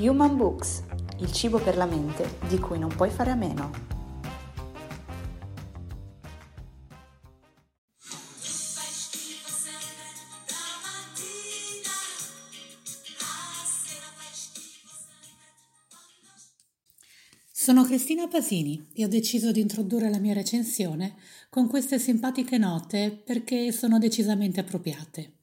Human 0.00 0.34
Books, 0.34 0.82
il 1.18 1.30
cibo 1.30 1.58
per 1.58 1.76
la 1.76 1.84
mente 1.84 2.38
di 2.48 2.58
cui 2.58 2.78
non 2.78 2.88
puoi 2.88 3.10
fare 3.10 3.30
a 3.30 3.34
meno. 3.34 3.70
Sono 17.52 17.84
Cristina 17.84 18.26
Pasini 18.26 18.88
e 18.94 19.04
ho 19.04 19.08
deciso 19.08 19.52
di 19.52 19.60
introdurre 19.60 20.08
la 20.08 20.18
mia 20.18 20.32
recensione 20.32 21.16
con 21.50 21.68
queste 21.68 21.98
simpatiche 21.98 22.56
note 22.56 23.22
perché 23.22 23.70
sono 23.70 23.98
decisamente 23.98 24.60
appropriate. 24.60 25.40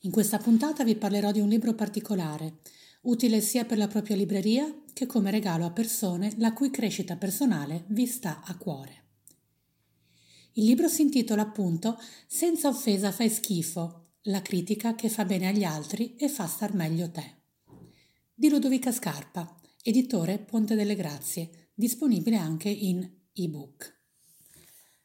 In 0.00 0.10
questa 0.10 0.36
puntata 0.36 0.84
vi 0.84 0.94
parlerò 0.94 1.32
di 1.32 1.40
un 1.40 1.48
libro 1.48 1.72
particolare, 1.72 2.58
utile 3.06 3.40
sia 3.40 3.64
per 3.64 3.78
la 3.78 3.88
propria 3.88 4.16
libreria 4.16 4.72
che 4.92 5.06
come 5.06 5.30
regalo 5.30 5.64
a 5.64 5.70
persone 5.70 6.34
la 6.38 6.52
cui 6.52 6.70
crescita 6.70 7.16
personale 7.16 7.84
vi 7.88 8.06
sta 8.06 8.42
a 8.44 8.56
cuore. 8.56 9.04
Il 10.52 10.64
libro 10.64 10.88
si 10.88 11.02
intitola 11.02 11.42
appunto 11.42 11.98
Senza 12.26 12.68
offesa 12.68 13.12
fai 13.12 13.28
schifo, 13.28 14.12
la 14.22 14.40
critica 14.42 14.94
che 14.94 15.08
fa 15.08 15.24
bene 15.24 15.48
agli 15.48 15.64
altri 15.64 16.16
e 16.16 16.28
fa 16.28 16.46
star 16.46 16.74
meglio 16.74 17.10
te. 17.10 17.34
Di 18.34 18.48
Ludovica 18.48 18.90
Scarpa, 18.90 19.60
editore 19.82 20.38
Ponte 20.38 20.74
delle 20.74 20.94
Grazie, 20.94 21.70
disponibile 21.74 22.36
anche 22.36 22.68
in 22.68 23.08
ebook. 23.34 23.94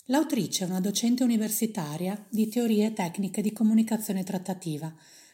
L'autrice 0.05 0.65
è 0.65 0.67
una 0.67 0.79
docente 0.79 1.23
universitaria 1.23 2.25
di 2.29 2.47
teorie 2.47 2.87
e 2.87 2.93
tecniche 2.93 3.41
di 3.41 3.53
comunicazione 3.53 4.23
trattativa, 4.23 4.93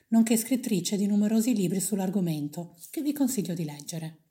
nonché 0.09 0.37
scrittrice 0.37 0.97
di 0.97 1.05
numerosi 1.05 1.53
libri 1.53 1.79
sull'argomento, 1.79 2.77
che 2.89 3.01
vi 3.01 3.13
consiglio 3.13 3.53
di 3.53 3.65
leggere. 3.65 4.23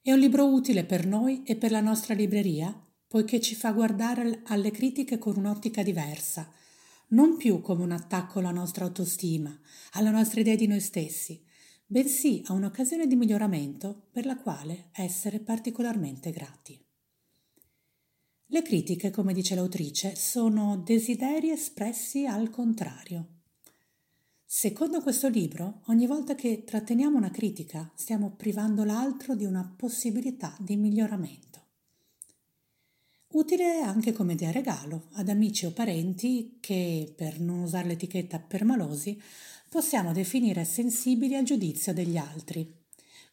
È 0.00 0.12
un 0.12 0.18
libro 0.18 0.46
utile 0.46 0.84
per 0.84 1.06
noi 1.06 1.42
e 1.42 1.56
per 1.56 1.70
la 1.70 1.80
nostra 1.80 2.14
libreria, 2.14 2.72
poiché 3.08 3.40
ci 3.40 3.54
fa 3.54 3.72
guardare 3.72 4.42
alle 4.44 4.70
critiche 4.70 5.18
con 5.18 5.36
un'ottica 5.36 5.82
diversa, 5.82 6.50
non 7.08 7.36
più 7.36 7.60
come 7.60 7.82
un 7.82 7.92
attacco 7.92 8.38
alla 8.38 8.50
nostra 8.50 8.84
autostima, 8.84 9.58
alla 9.92 10.10
nostra 10.10 10.40
idea 10.40 10.56
di 10.56 10.66
noi 10.66 10.80
stessi, 10.80 11.44
bensì 11.86 12.42
a 12.46 12.52
un'occasione 12.52 13.06
di 13.06 13.14
miglioramento 13.14 14.08
per 14.10 14.26
la 14.26 14.36
quale 14.36 14.90
essere 14.92 15.40
particolarmente 15.40 16.30
grati. 16.30 16.80
Le 18.46 18.62
critiche, 18.62 19.10
come 19.10 19.32
dice 19.32 19.54
l'autrice, 19.54 20.14
sono 20.14 20.76
desideri 20.76 21.50
espressi 21.50 22.26
al 22.26 22.50
contrario. 22.50 23.35
Secondo 24.48 25.02
questo 25.02 25.28
libro, 25.28 25.82
ogni 25.86 26.06
volta 26.06 26.36
che 26.36 26.62
tratteniamo 26.64 27.16
una 27.16 27.32
critica, 27.32 27.90
stiamo 27.96 28.30
privando 28.30 28.84
l'altro 28.84 29.34
di 29.34 29.44
una 29.44 29.74
possibilità 29.76 30.56
di 30.60 30.76
miglioramento. 30.76 31.64
Utile 33.32 33.80
anche 33.80 34.12
come 34.12 34.34
idea 34.34 34.52
regalo 34.52 35.08
ad 35.14 35.28
amici 35.28 35.66
o 35.66 35.72
parenti 35.72 36.58
che, 36.60 37.12
per 37.16 37.40
non 37.40 37.58
usare 37.58 37.88
l'etichetta 37.88 38.38
permalosi, 38.38 39.20
possiamo 39.68 40.12
definire 40.12 40.64
sensibili 40.64 41.34
al 41.34 41.44
giudizio 41.44 41.92
degli 41.92 42.16
altri, 42.16 42.72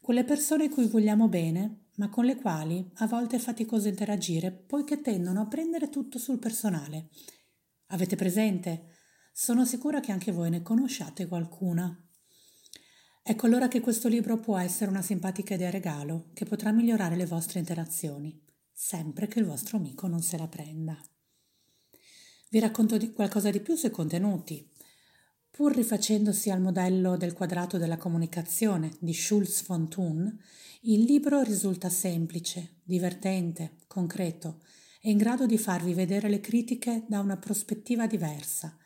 quelle 0.02 0.24
persone 0.24 0.68
cui 0.68 0.88
vogliamo 0.88 1.28
bene, 1.28 1.90
ma 1.98 2.10
con 2.10 2.26
le 2.26 2.38
quali 2.38 2.90
a 2.96 3.08
volte 3.08 3.36
è 3.36 3.40
faticoso 3.40 3.88
interagire 3.88 4.52
poiché 4.52 5.00
tendono 5.00 5.42
a 5.42 5.48
prendere 5.48 5.90
tutto 5.90 6.18
sul 6.18 6.40
personale. 6.40 7.10
Avete 7.90 8.16
presente? 8.16 8.93
Sono 9.36 9.66
sicura 9.66 10.00
che 10.00 10.12
anche 10.12 10.32
voi 10.32 10.52
ne 10.52 10.62
conosciate 10.62 11.26
qualcuna. 11.26 11.92
Ecco 13.24 13.46
allora 13.48 13.68
che 13.68 13.80
questo 13.80 14.08
libro 14.08 14.38
può 14.38 14.60
essere 14.60 14.92
una 14.92 15.02
simpatica 15.02 15.56
idea 15.56 15.72
regalo 15.72 16.30
che 16.36 16.46
potrà 16.46 16.72
migliorare 16.72 17.16
le 17.16 17.26
vostre 17.26 17.58
interazioni, 17.58 18.40
sempre 18.72 19.28
che 19.28 19.40
il 19.40 19.46
vostro 19.46 19.78
amico 19.78 20.06
non 20.06 20.22
se 20.22 20.38
la 20.38 20.48
prenda. 20.48 21.02
Vi 22.52 22.60
racconto 22.60 22.96
di 22.98 23.12
qualcosa 23.12 23.50
di 23.50 23.60
più 23.60 23.76
sui 23.76 23.90
contenuti. 23.90 24.70
Pur 25.50 25.74
rifacendosi 25.74 26.52
al 26.52 26.62
modello 26.62 27.18
del 27.18 27.34
quadrato 27.34 27.80
della 27.80 27.98
comunicazione 27.98 28.96
di 29.00 29.14
Schulz 29.16 29.66
von 29.66 29.90
Thun, 29.90 30.40
il 30.82 31.02
libro 31.06 31.42
risulta 31.42 31.90
semplice, 31.90 32.82
divertente, 32.84 33.78
concreto 33.88 34.62
e 35.02 35.10
in 35.10 35.18
grado 35.18 35.48
di 35.48 35.58
farvi 35.58 35.96
vedere 35.96 36.30
le 36.30 36.40
critiche 36.40 37.04
da 37.08 37.20
una 37.20 37.38
prospettiva 37.38 38.06
diversa, 38.06 38.78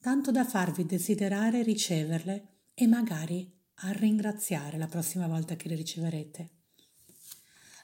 tanto 0.00 0.30
da 0.30 0.44
farvi 0.44 0.84
desiderare 0.86 1.62
riceverle 1.62 2.48
e 2.74 2.86
magari 2.86 3.52
a 3.80 3.92
ringraziare 3.92 4.78
la 4.78 4.86
prossima 4.86 5.26
volta 5.26 5.56
che 5.56 5.68
le 5.68 5.74
riceverete. 5.74 6.50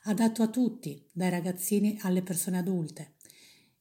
Adatto 0.05 0.43
a 0.43 0.49
tutti, 0.49 1.09
dai 1.13 1.31
ragazzini 1.31 1.99
alle 2.03 2.23
persone 2.23 2.59
adulte. 2.59 3.15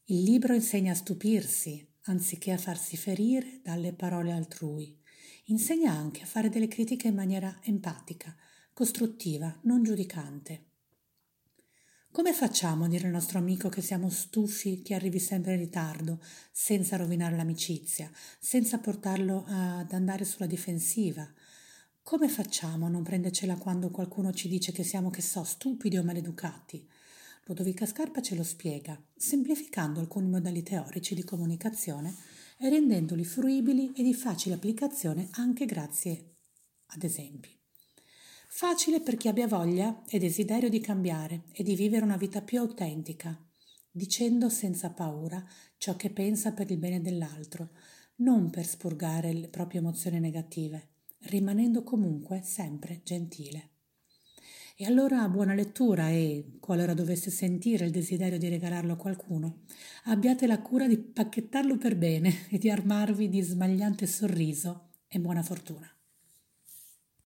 Il 0.06 0.24
libro 0.24 0.54
insegna 0.54 0.92
a 0.92 0.96
stupirsi, 0.96 1.88
anziché 2.04 2.52
a 2.52 2.58
farsi 2.58 2.98
ferire 2.98 3.62
dalle 3.64 3.94
parole 3.94 4.32
altrui. 4.32 5.00
Insegna 5.46 5.92
anche 5.92 6.22
a 6.22 6.26
fare 6.26 6.50
delle 6.50 6.68
critiche 6.68 7.08
in 7.08 7.16
maniera 7.16 7.60
empatica, 7.64 8.36
costruttiva, 8.74 9.60
non 9.64 9.84
giudicante. 9.84 10.71
Come 12.12 12.34
facciamo 12.34 12.84
a 12.84 12.88
dire 12.90 13.06
al 13.06 13.14
nostro 13.14 13.40
amico 13.40 13.70
che 13.70 13.82
siamo 13.82 14.10
stufi 14.10 14.82
che 14.82 14.96
arrivi 14.96 15.18
sempre 15.18 15.54
in 15.54 15.60
ritardo, 15.60 16.22
senza 16.52 16.98
rovinare 16.98 17.38
l'amicizia, 17.38 18.12
senza 18.38 18.80
portarlo 18.80 19.46
ad 19.48 19.94
andare 19.94 20.26
sulla 20.26 20.46
difensiva? 20.46 21.26
Come 22.04 22.28
facciamo 22.28 22.86
a 22.86 22.90
non 22.90 23.04
prendercela 23.04 23.56
quando 23.56 23.92
qualcuno 23.92 24.34
ci 24.34 24.50
dice 24.50 24.74
che 24.74 24.84
siamo, 24.84 25.10
che 25.10 25.22
so, 25.22 25.46
stupidi 25.46 25.98
o 25.98 26.04
maleducati? 26.04 26.86
Ludovica 27.46 27.86
Scarpa 27.86 28.22
ce 28.22 28.36
lo 28.36 28.44
spiega, 28.44 29.02
semplificando 29.16 30.02
alcuni 30.02 30.28
modelli 30.28 30.64
teorici 30.64 31.16
di 31.16 31.24
comunicazione 31.24 32.14
e 32.58 32.68
rendendoli 32.68 33.24
fruibili 33.24 33.94
e 33.96 34.04
di 34.04 34.14
facile 34.14 34.56
applicazione 34.56 35.30
anche 35.32 35.64
grazie 35.66 36.36
ad 36.88 37.04
esempi. 37.04 37.61
Facile 38.54 39.00
per 39.00 39.16
chi 39.16 39.30
abbia 39.30 39.48
voglia 39.48 40.04
e 40.08 40.20
desiderio 40.20 40.68
di 40.68 40.82
cambiare 40.82 41.44
e 41.54 41.64
di 41.64 41.74
vivere 41.74 42.04
una 42.04 42.18
vita 42.18 42.42
più 42.42 42.60
autentica, 42.60 43.36
dicendo 43.90 44.50
senza 44.50 44.92
paura 44.92 45.44
ciò 45.78 45.96
che 45.96 46.12
pensa 46.12 46.52
per 46.52 46.70
il 46.70 46.78
bene 46.78 47.02
dell'altro, 47.02 47.70
non 48.18 48.50
per 48.50 48.66
spurgare 48.66 49.32
le 49.32 49.48
proprie 49.48 49.80
emozioni 49.80 50.20
negative, 50.20 50.90
rimanendo 51.22 51.82
comunque 51.82 52.42
sempre 52.44 53.00
gentile. 53.04 53.70
E 54.76 54.86
allora 54.86 55.28
buona 55.30 55.54
lettura 55.54 56.10
e, 56.10 56.58
qualora 56.60 56.94
dovesse 56.94 57.32
sentire 57.32 57.86
il 57.86 57.92
desiderio 57.92 58.38
di 58.38 58.50
regalarlo 58.50 58.94
a 58.94 58.98
qualcuno, 58.98 59.62
abbiate 60.04 60.46
la 60.46 60.62
cura 60.62 60.88
di 60.88 60.98
pacchettarlo 60.98 61.78
per 61.78 61.96
bene 61.96 62.48
e 62.52 62.58
di 62.58 62.70
armarvi 62.70 63.30
di 63.30 63.42
smagliante 63.42 64.06
sorriso 64.06 64.90
e 65.08 65.20
buona 65.20 65.42
fortuna. 65.42 65.90